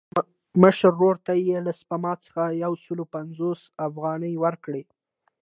مشر 0.61 0.87
ورور 0.95 1.15
ته 1.25 1.33
یې 1.47 1.57
له 1.65 1.71
سپما 1.79 2.13
څخه 2.25 2.43
یو 2.63 2.73
سل 2.83 2.99
پنځوس 3.13 3.59
افغانۍ 3.87 4.33
ورکړې. 4.43 4.83